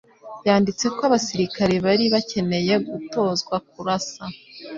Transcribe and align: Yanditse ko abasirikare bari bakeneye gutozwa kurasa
Yanditse 0.47 0.85
ko 0.95 1.01
abasirikare 1.09 1.75
bari 1.85 2.05
bakeneye 2.13 2.73
gutozwa 2.87 3.55
kurasa 3.69 4.23